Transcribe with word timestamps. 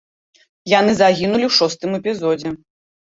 Яны 0.79 0.95
загінулі 1.01 1.45
ў 1.49 1.53
шостым 1.59 1.91
эпізодзе. 2.01 2.55